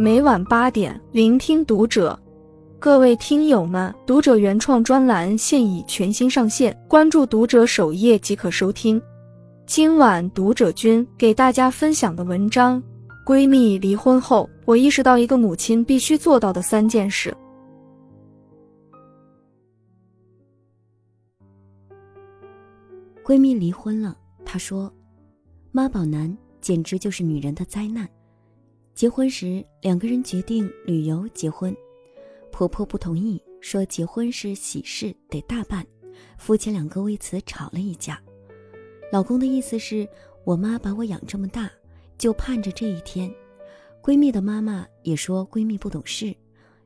[0.00, 2.18] 每晚八点，聆听读者。
[2.78, 8.98] 各位听友们，读者原创专栏现已全新上线，关注读者首页即可收听。
[9.66, 12.82] 今晚读者君给大家分享的文章：
[13.26, 17.36] 闺蜜离婚后，我意识到一个母亲必须做到的三件事。
[23.22, 24.90] 闺蜜离婚了，她说
[25.72, 28.08] ：“妈宝男简直就是女人的灾难。”
[29.00, 31.74] 结婚时，两个人决定旅游结婚，
[32.52, 35.86] 婆婆不同意，说结婚是喜事，得大办。
[36.36, 38.22] 夫妻两个为此吵了一架。
[39.10, 40.06] 老公的意思是
[40.44, 41.70] 我妈把我养这么大，
[42.18, 43.34] 就盼着这一天。
[44.02, 46.36] 闺蜜的妈妈也说闺蜜不懂事，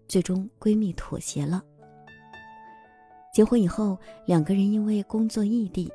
[0.06, 1.64] 最终闺蜜妥协了。
[3.34, 5.92] 结婚以后，两个人因为工作异地，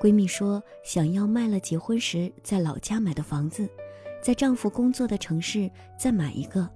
[0.00, 3.70] 闺蜜说想要卖了结婚时在老家买的房子。
[4.22, 6.68] 在丈夫工作的城市再买一个，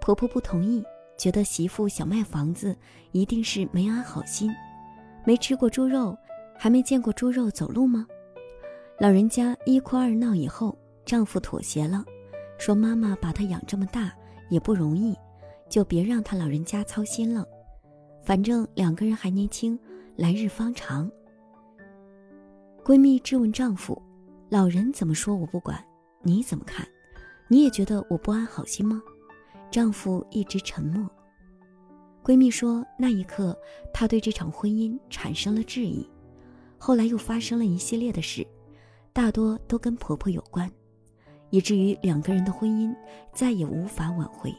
[0.00, 0.84] 婆婆不同意，
[1.16, 2.76] 觉得媳妇想卖房子
[3.12, 4.50] 一定是没安好心。
[5.24, 6.16] 没吃过猪肉，
[6.56, 8.06] 还没见过猪肉走路吗？
[8.98, 12.04] 老人家一哭二闹以后，丈夫妥协了，
[12.58, 14.12] 说妈妈把他养这么大
[14.50, 15.16] 也不容易，
[15.68, 17.46] 就别让他老人家操心了。
[18.22, 19.78] 反正两个人还年轻，
[20.16, 21.10] 来日方长。
[22.84, 24.00] 闺蜜质问丈夫
[24.50, 25.82] ：“老人怎么说我不管。”
[26.22, 26.86] 你怎么看？
[27.48, 29.02] 你也觉得我不安好心吗？
[29.70, 31.08] 丈夫一直沉默。
[32.22, 33.58] 闺蜜说，那一刻
[33.92, 36.06] 她对这场婚姻产生了质疑。
[36.76, 38.46] 后来又发生了一系列的事，
[39.12, 40.70] 大多都跟婆婆有关，
[41.48, 42.94] 以至于两个人的婚姻
[43.32, 44.54] 再也无法挽回。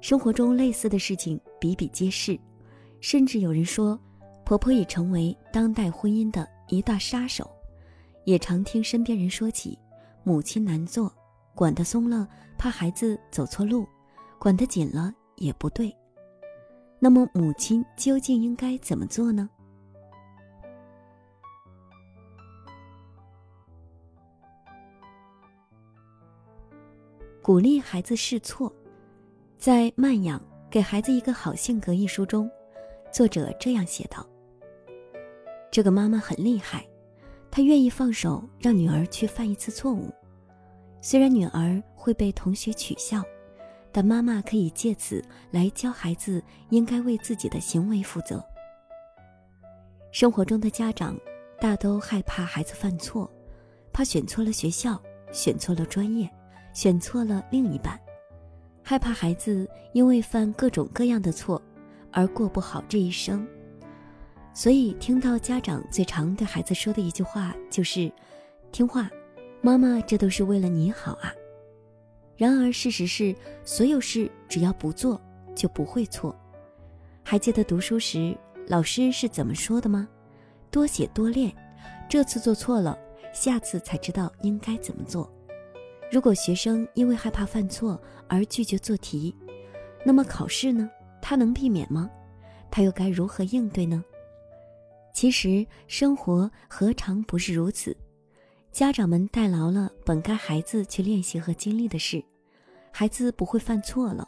[0.00, 2.38] 生活中类似的事情比比皆是，
[3.00, 3.98] 甚至有人说，
[4.44, 7.50] 婆婆已成为当代婚姻的一大杀手。
[8.24, 9.78] 也常听身边人说起。
[10.22, 11.12] 母亲难做，
[11.54, 13.84] 管得松了，怕孩子走错路；
[14.38, 15.94] 管得紧了也不对。
[16.98, 19.48] 那么，母亲究竟应该怎么做呢？
[27.42, 28.70] 鼓励孩子试错，
[29.58, 32.48] 在《慢养，给孩子一个好性格》一书中，
[33.10, 34.24] 作者这样写道
[35.72, 36.86] ：“这个妈妈很厉害。”
[37.50, 40.08] 他愿意放手让女儿去犯一次错误，
[41.00, 43.22] 虽然女儿会被同学取笑，
[43.90, 48.44] 但妈妈可以借此来教孩子应该为自己的行为负责。
[50.12, 51.18] 生活中的家长
[51.60, 53.30] 大都害怕孩子犯错，
[53.92, 55.00] 怕选错了学校、
[55.32, 56.30] 选错了专业、
[56.72, 57.98] 选错了另一半，
[58.82, 61.60] 害怕孩子因为犯各种各样的错
[62.12, 63.46] 而过不好这一生。
[64.52, 68.10] 所以，听到家长最常对孩子说的一句话就是
[68.72, 69.08] ：“听话，
[69.62, 71.32] 妈妈，这都是为了你好啊。”
[72.36, 73.34] 然而，事实是，
[73.64, 75.20] 所有事只要不做，
[75.54, 76.34] 就不会错。
[77.22, 80.08] 还记得读书时老师是怎么说的吗？
[80.70, 81.54] 多写多练，
[82.08, 82.98] 这次做错了，
[83.32, 85.32] 下次才知道应该怎么做。
[86.10, 89.34] 如果学生因为害怕犯错而拒绝做题，
[90.04, 90.90] 那么考试呢？
[91.22, 92.10] 他能避免吗？
[92.70, 94.02] 他又该如何应对呢？
[95.12, 97.96] 其实生活何尝不是如此？
[98.72, 102.22] 家长们代劳了本该孩子去练习和经历的事，
[102.92, 104.26] 孩子不会犯错了，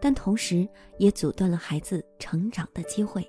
[0.00, 0.68] 但同时
[0.98, 3.28] 也阻断了孩子成长的机会，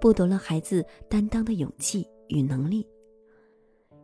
[0.00, 2.86] 剥夺了孩子担当的勇气与能力。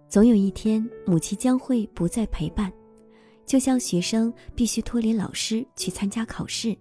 [0.09, 2.73] 总有一天，母亲将会不再陪伴，
[3.47, 6.77] 就像学生必须脱离老师去参加考试，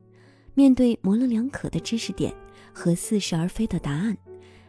[0.56, 2.36] 面对模棱两可的知识点
[2.74, 4.18] 和似是而非的答案。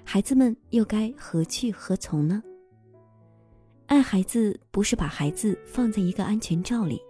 [0.05, 2.43] 孩子们又该何去何从呢？
[3.87, 7.01] 爱孩子不是把孩子放在一个安全罩里，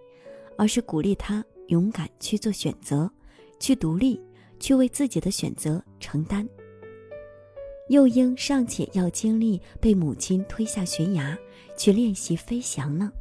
[0.57, 3.11] 而是鼓励他勇敢去做选择，
[3.59, 4.21] 去独立，
[4.59, 6.47] 去为自己的选择承担。
[7.89, 11.37] 幼婴尚且要经历被母亲推下悬崖，
[11.75, 13.11] 去练习飞翔呢。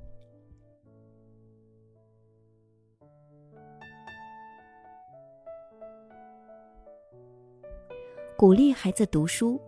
[8.40, 9.60] 鼓励孩子读书。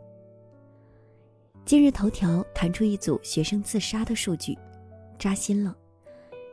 [1.62, 4.56] 今日头条弹出一组学生自杀的数据，
[5.18, 5.76] 扎心了。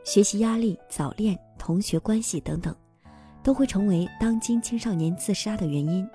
[0.04, 2.76] 学习压力、早恋、同学关系等等，
[3.42, 6.06] 都会成为当今青少年自杀的原因。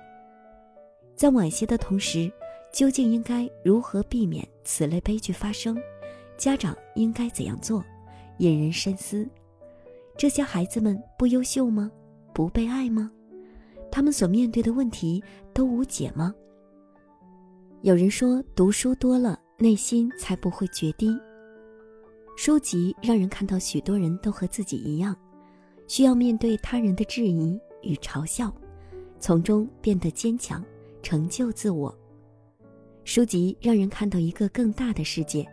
[1.15, 2.31] 在惋惜的同时，
[2.71, 5.75] 究竟应该如何避免此类悲剧发生？
[6.37, 7.83] 家长应该怎样做？
[8.37, 9.27] 引人深思。
[10.15, 11.91] 这些孩子们不优秀吗？
[12.31, 13.11] 不被爱吗？
[13.95, 16.35] 他们所面对的问题都无解吗？
[17.81, 21.17] 有人说，读书多了，内心才不会决堤。
[22.35, 25.15] 书籍让人看到许多人都和自己一样，
[25.87, 28.53] 需要面对他人的质疑与嘲笑，
[29.17, 30.61] 从中变得坚强，
[31.01, 31.97] 成就自我。
[33.05, 35.47] 书籍让人看到一个更大的世界，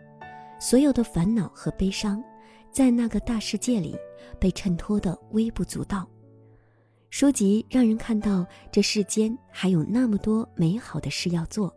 [0.59, 2.21] 所有的烦恼和悲伤，
[2.73, 3.95] 在那个大世界里
[4.37, 6.05] 被衬托的微不足道。
[7.13, 11.71] 书籍让人看到这世间还有那么多美好的事要做，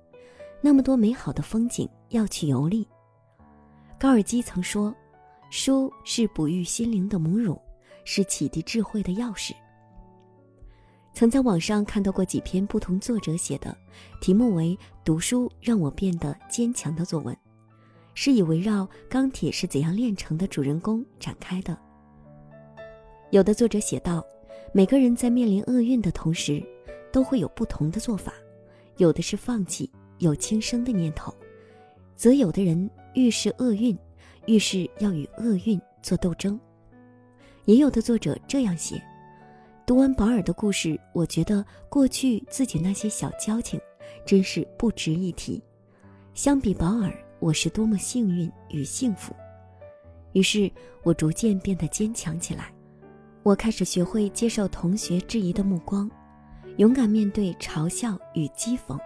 [0.62, 2.88] 那么多美好的风景要去游历。
[3.99, 4.97] 高尔基曾说
[5.53, 7.61] ：“书是哺育心灵的母乳，
[8.06, 9.53] 是启迪智慧的钥匙。”
[11.12, 13.77] 曾在网上看到过几篇不同作者写的，
[14.23, 14.75] 题目为
[15.05, 17.37] “读书让我变得坚强”的作文，
[18.15, 21.79] 是以围绕钢铁是怎样炼成的主人公展开的。
[23.33, 24.25] 有的作者写道
[24.73, 26.62] ：“每个人在面临厄运的同时，
[27.12, 28.32] 都会有不同的做法，
[28.99, 31.35] 有的是放弃，有轻生的念头，
[32.14, 33.97] 则有的人遇事厄运，
[34.47, 36.58] 遇事要与厄运做斗争。”
[37.64, 39.03] 也有的作者这样写。
[39.87, 43.81] 读完保尔的故事，我觉得过去自己那些小交情，
[44.25, 45.62] 真是不值一提。
[46.35, 49.35] 相比保尔，我是多么幸运与幸福。
[50.32, 50.70] 于是
[51.02, 52.73] 我逐渐变得坚强起来，
[53.47, 56.11] 我开始学会接受同学质疑的目光，
[56.79, 58.99] 勇敢面对嘲笑与讥讽，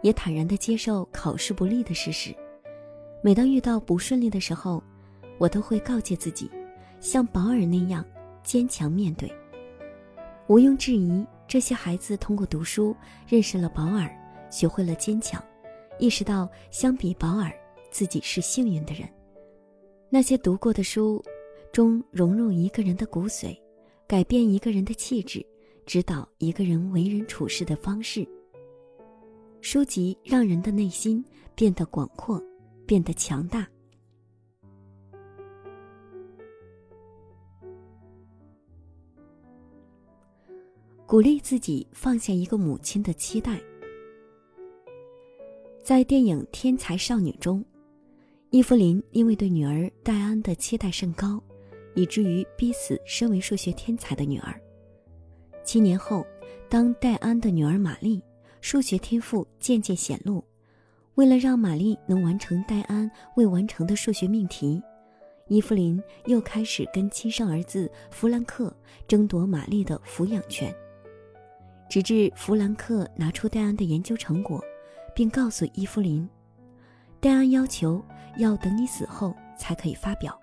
[0.00, 2.32] 也坦然地接受考试不利的事实。
[3.20, 4.80] 每当遇到不顺利的时候，
[5.38, 6.48] 我都会告诫自己，
[7.00, 8.06] 像保尔那样
[8.44, 9.28] 坚强面对。
[10.46, 12.94] 毋庸置疑，这些孩子通过读书
[13.26, 14.08] 认识了保尔，
[14.50, 15.42] 学会了坚强，
[15.98, 17.50] 意识到相比保尔，
[17.90, 19.02] 自己是幸运的人。
[20.08, 21.20] 那些读过的书，
[21.72, 23.58] 中融入一个人的骨髓，
[24.06, 25.44] 改变一个人的气质，
[25.86, 28.26] 指导一个人为人处事的方式。
[29.60, 31.24] 书籍让人的内心
[31.54, 32.42] 变得广阔，
[32.86, 33.66] 变得强大。
[41.06, 43.60] 鼓励自己放下一个母亲的期待。
[45.82, 47.64] 在电影《天才少女》中，
[48.50, 51.42] 伊芙琳因为对女儿戴安的期待甚高，
[51.94, 54.60] 以至于逼死身为数学天才的女儿。
[55.64, 56.26] 七年后，
[56.68, 58.22] 当戴安的女儿玛丽
[58.60, 60.44] 数学天赋渐渐显露，
[61.14, 64.82] 为了让玛丽能完成戴安未完成的数学命题，
[65.48, 68.74] 伊芙琳又开始跟亲生儿子弗兰克
[69.06, 70.74] 争夺玛丽的抚养权。
[71.88, 74.62] 直至弗兰克拿出戴安的研究成果，
[75.14, 76.28] 并告诉伊芙琳，
[77.20, 78.04] 戴安要求
[78.38, 80.38] 要等你死后才可以发表。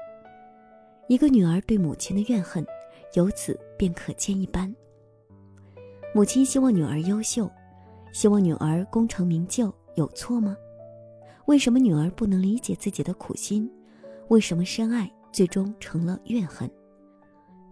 [1.11, 2.65] 一个女儿对母亲的怨恨，
[3.15, 4.73] 由此便可见一斑。
[6.15, 7.51] 母亲希望女儿优秀，
[8.13, 10.55] 希望女儿功成名就，有错吗？
[11.47, 13.69] 为什么女儿不能理解自己的苦心？
[14.29, 16.71] 为什么深爱最终成了怨恨？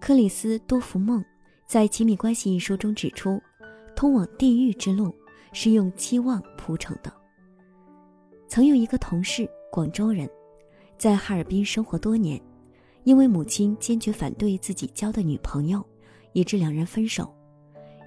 [0.01, 1.23] 克里斯多福梦
[1.65, 3.41] 在《亲密关系》一书中指出。
[3.95, 5.15] 通往地狱之路
[5.53, 7.09] 是用期望铺成的。
[8.49, 10.29] 曾有一个同事，广州人，
[10.97, 12.41] 在哈尔滨生活多年，
[13.03, 15.83] 因为母亲坚决反对自己交的女朋友，
[16.33, 17.33] 以致两人分手。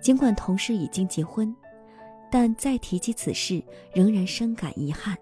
[0.01, 1.55] 尽管同事已经结婚，
[2.31, 3.63] 但再提及此事，
[3.95, 5.17] 仍然深感遗憾。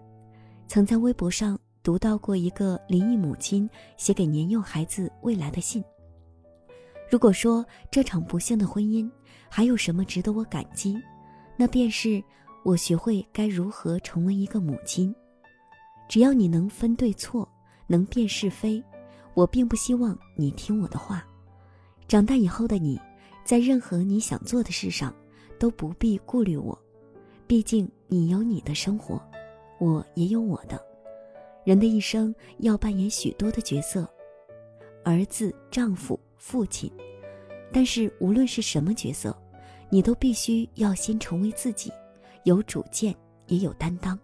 [0.67, 5.83] 曾在微博上读到过一个离异母亲写给年幼孩子未来的信。
[7.09, 9.09] 如果说这场不幸的婚姻
[9.49, 10.97] 还有什么值得我感激，
[11.57, 12.23] 那便是
[12.63, 15.13] 我学会该如何成为一个母亲。
[16.07, 17.47] 只要你能分对错，
[17.87, 18.81] 能辨是非，
[19.33, 21.25] 我并不希望你听我的话。
[22.07, 22.99] 长大以后的你，
[23.45, 25.13] 在任何你想做的事上，
[25.57, 26.77] 都不必顾虑我。
[27.47, 29.21] 毕竟你有你的生活，
[29.79, 30.81] 我也有我的。
[31.63, 34.09] 人的一生要扮演许多的角色，
[35.03, 36.19] 儿子、丈夫。
[36.37, 36.91] 父亲，
[37.71, 39.37] 但是无论是什么角色，
[39.91, 41.93] 你都必须要先成为自己，
[42.45, 44.17] 有主见也有担当。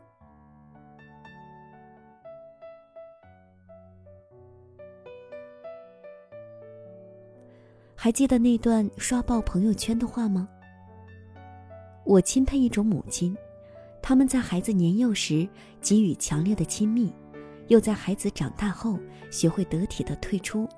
[7.99, 10.47] 还记得那段刷爆朋友圈的话吗？
[12.05, 13.35] 我钦佩一种母亲，
[14.03, 15.49] 他们在孩子年幼时
[15.81, 17.11] 给予强烈的亲密，
[17.69, 18.99] 又在孩子长大后
[19.31, 20.69] 学会得体的退出。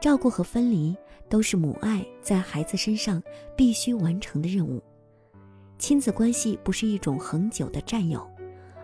[0.00, 0.96] 照顾和分离
[1.28, 3.20] 都是母爱在孩子身上
[3.56, 4.80] 必须完成的任务。
[5.76, 8.24] 亲子关系不是一种恒久的占有，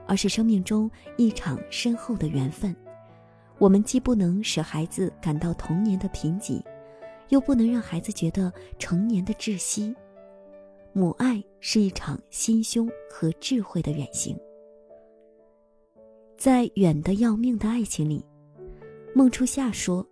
[0.09, 2.75] 而是生命中一场深厚的缘分。
[3.59, 6.61] 我们既不能使孩子感到童年的贫瘠，
[7.31, 9.93] 又不能让孩子觉得成年的窒息。
[10.93, 14.37] 母爱是一场心胸和智慧的远行。
[16.37, 18.25] 在远的要命的爱情里，
[19.15, 20.07] 孟初夏说。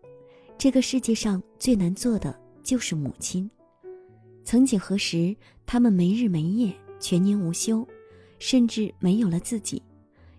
[0.56, 3.48] 这个世界上最难做的就是母亲。
[4.42, 7.86] 曾几何时，他们没日没夜，全年无休，
[8.40, 9.80] 甚至没有了自己，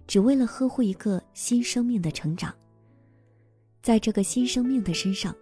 [0.07, 2.53] 只为了呵护一个新生命的成长。
[3.81, 5.33] 在这个新生命的身上，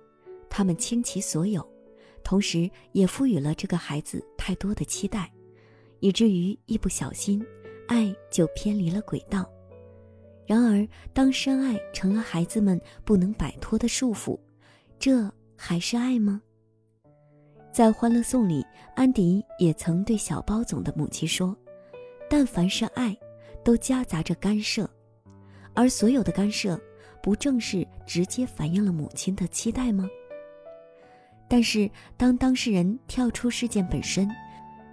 [0.57, 1.63] 他们倾其所有，
[2.23, 5.31] 同时也赋予了这个孩子太多的期待，
[5.99, 7.45] 以至于一不小心，
[7.87, 9.47] 爱就偏离了轨道。
[10.47, 10.83] 然而，
[11.13, 14.35] 当深爱成了孩子们不能摆脱的束缚，
[14.97, 16.41] 这还是爱吗？
[17.71, 21.55] 在《欢乐颂》里，安迪也曾对小包总的母亲说
[22.27, 23.15] ：“但凡是爱，
[23.63, 24.89] 都夹杂着干涉，
[25.75, 26.81] 而所有的干涉，
[27.21, 30.09] 不正是直接反映了母亲的期待吗？”
[31.50, 34.30] 但是，当当事人跳出事件本身，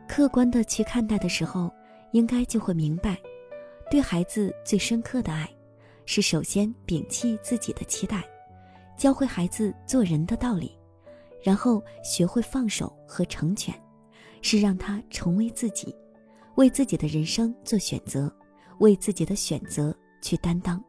[0.09, 1.73] 客观的去看待的时候，
[2.13, 3.19] 应该就会明白，
[3.91, 5.49] 对孩子最深刻的爱，
[6.07, 8.23] 是首先摒弃自己的期待，
[8.97, 10.79] 教会孩子做人的道理。
[11.43, 13.75] 然后学会放手和成全，
[14.41, 15.95] 是让他成为自己，
[16.55, 18.35] 为自己的人生做选择，
[18.79, 20.83] 为自己的选择去担当。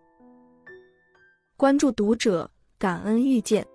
[1.57, 3.67] 关注读者，感恩遇见。